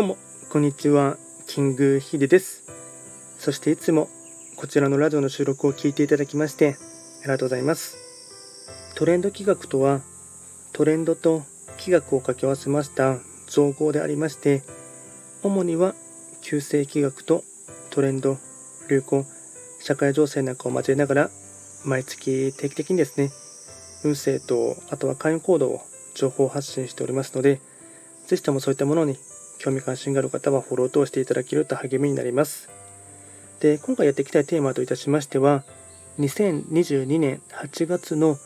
[0.00, 0.16] どうも、
[0.48, 1.18] こんにちは。
[1.46, 2.64] キングヒデです。
[3.38, 4.08] そしていつも
[4.56, 6.78] こちらのラジオの収録を聞いていただきまして
[7.20, 7.98] ありがとうございます。
[8.94, 10.00] トレンド企画とは、
[10.72, 11.42] トレンドと
[11.76, 14.62] 企画を掛け合わせました造語でありまして、
[15.42, 15.94] 主には
[16.40, 17.44] 旧世企画と
[17.90, 18.38] トレンド、
[18.88, 19.26] 流行、
[19.80, 21.30] 社会情勢なんかを交えながら、
[21.84, 23.30] 毎月定期的にですね、
[24.02, 25.82] 運勢と、あとは会員行動を
[26.14, 27.60] 情報発信しておりますので、
[28.26, 29.18] ぜひともそういったものに
[29.60, 32.70] 興味関心がある方はフォローとしていただけると励みになります。
[33.60, 35.64] で、今回やっていきたいテーマといたしましては、
[36.18, 38.38] 2022年8月の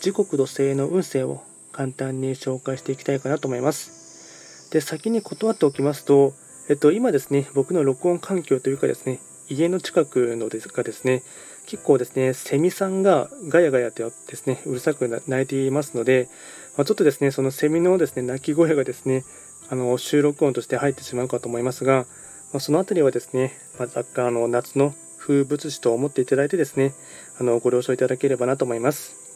[0.00, 4.70] 時刻土星の運勢を簡単に紹介していきたいかなと思います。
[4.72, 6.32] で、先に断っておきますと、
[6.68, 11.22] えっと、今ですね、僕の録音環境というかですね、家の近くのですがですね、
[11.66, 16.28] 結構ですね、セミさんがガヤガヤとですね、うるさく鳴いていますので、
[16.76, 19.24] まあ、ちょっとですね、そのセミのですね、鳴き声がですね、
[19.68, 22.06] あの収録音として入ってしまうかと思いますが、
[22.52, 26.94] まあ、そのあたりはですね、まあ、若干あの夏の風物詩と思っていただいてですね、
[27.40, 29.26] あのご了承いただければなと思います。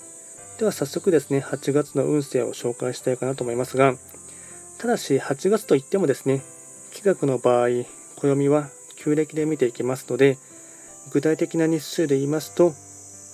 [0.58, 3.94] では早速ですね、8月の運勢を紹介したいかなと思いますが、
[4.78, 6.42] ただし8月といってもですね、
[6.92, 7.68] 気学の場合、
[8.16, 10.38] 暦は旧暦で見ていきますので、
[11.12, 12.70] 具体的な日数で言いますと、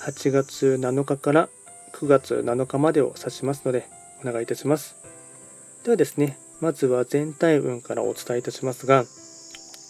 [0.02, 1.48] 8月7日から
[1.92, 3.86] 9月7日までを指しますので、
[4.24, 4.96] お願いいたします。
[5.84, 9.04] ではですね、まずは全体運からお伝えいたしますが、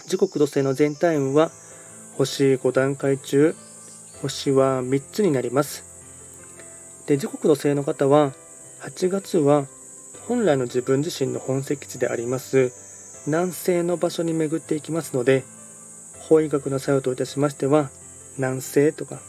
[0.07, 1.51] 時刻土星の全体運は、
[2.17, 3.55] 星5段階中、
[4.23, 5.85] 星は3つになります。
[7.07, 8.33] で、時刻土星の方は、
[8.81, 9.67] 8月は
[10.29, 12.73] 本来の自分自身の本籍地であります
[13.27, 15.45] 南西の場所に巡っていきますので、
[16.19, 17.91] 法医学の作用といたしましては、
[18.39, 19.21] 南西とか、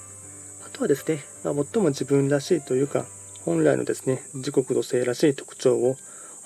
[0.66, 3.06] あとはですね、まあ、最も自分らしいというか、
[3.46, 5.96] 本来のですね、時刻土星らしい特徴を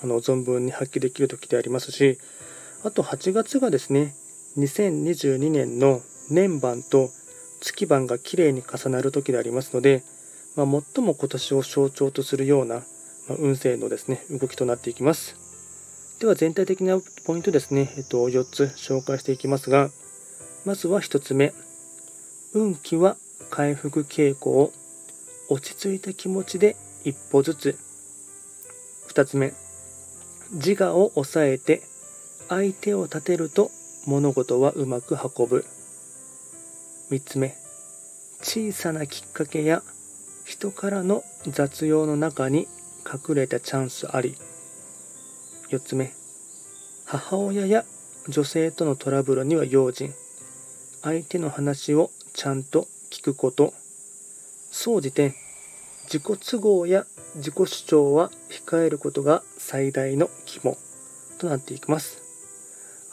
[0.02, 2.18] あの存分に発揮できる時でありますし、
[2.84, 4.14] あと8月がですね、
[4.58, 6.00] 2022年の
[6.30, 7.10] 年番と
[7.60, 10.02] 月番がきれいに重なる時でありますので、
[10.56, 12.82] まあ、最も今年を象徴とするような、
[13.28, 15.36] ま運勢のですね、動きとなっていきます。
[16.20, 19.90] では全体的なポイントですね、えっと、4つ紹介していきますが、
[20.64, 21.52] まずは1つ目、
[22.52, 23.16] 運気は
[23.50, 24.72] 回復傾向、
[25.48, 27.78] 落ち着いた気持ちで一歩ずつ。
[29.08, 29.52] 2つ目、
[30.52, 31.82] 自我を抑えて
[32.48, 33.70] 相手を立てると
[34.04, 35.64] 物事はうまく運ぶ。
[37.10, 37.56] 3つ目、
[38.42, 39.82] 小さなきっかけや
[40.44, 42.68] 人からの雑用の中に
[43.06, 44.36] 隠れたチャンスあり。
[45.70, 46.12] 4つ目、
[47.06, 47.84] 母親や
[48.28, 50.12] 女性とのトラブルには用心。
[51.02, 53.72] 相手の話をちゃんと聞くこと。
[54.70, 55.34] 総じて
[56.12, 57.06] 自己都合や
[57.36, 60.76] 自己主張は控えることが最大の肝
[61.38, 62.20] となっていきます。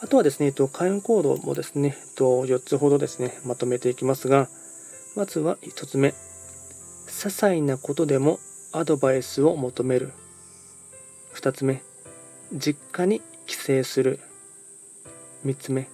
[0.02, 4.50] あとはですね、えっと開運行動もですね、えっと4つほどですね、まとめていきますが、
[5.16, 6.12] まずは1つ目、些
[7.30, 8.38] 細なことでも
[8.72, 10.12] アドバイスを求める。
[11.32, 11.82] 2つ目、
[12.52, 14.20] 実家に帰省する。
[15.46, 15.88] 3つ目、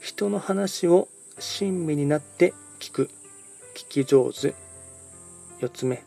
[0.00, 3.10] 人の話を親身になって聞く。
[3.74, 4.54] 聞き上手。
[5.60, 6.02] 4つ目、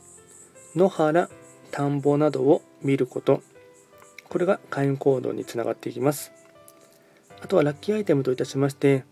[0.75, 1.29] 野原、
[1.71, 3.41] 田んぼなどを見ること。
[4.27, 6.33] これが開運行動につながっていきます。
[7.41, 9.05] あとはラッキーアイテムといたしまして、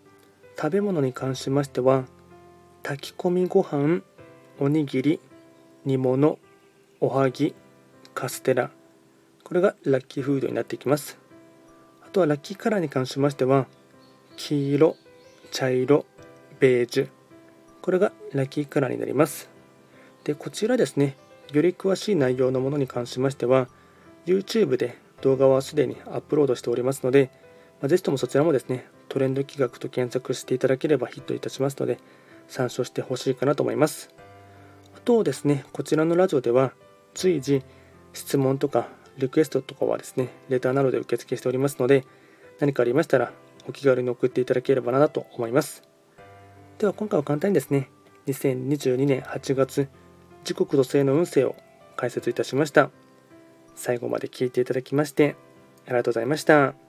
[0.58, 2.04] 食べ物に関しましては、
[2.84, 4.02] 炊き込みご飯、
[4.60, 5.20] おにぎり、
[5.86, 6.38] 煮物、
[7.00, 7.56] おはぎ、
[8.14, 8.70] カステラ。
[9.46, 11.18] これがラッキーフードになっていきます。
[12.06, 13.68] あとはラッキーカラーに関しましては、
[14.36, 14.98] 黄色、
[15.52, 16.06] 茶色、
[16.60, 17.10] ベージュ。
[17.82, 19.50] これがラッキーカラーになります。
[20.26, 21.16] で、こちらですね、
[21.58, 23.68] より詳しい内容のものに関しましては、
[24.26, 27.32] YouTube で動画はすでにアップロードしておりますので、
[27.82, 32.00] まあ、ぜひともそちらもですね、トレンド企画と検索していただければヒットいたしますので、
[32.48, 34.10] 参照してほしいかなと思います。
[34.96, 36.74] あとですね、こちらのラジオでは、
[37.14, 37.64] 随時
[38.14, 42.06] 質問とかリクエストとかはですね、レターなどで受付しておりますので、
[42.60, 43.32] 何かありましたら
[43.68, 45.84] お気軽に送っていただければなと思います。
[46.80, 47.90] では今回は簡単にですね、
[48.28, 49.88] 2022年8月
[50.44, 51.56] 時刻土星の運勢を
[51.96, 52.90] 解説いたしました。
[53.76, 55.36] 最後まで聞いていただきまして
[55.86, 56.83] ありがとうございました。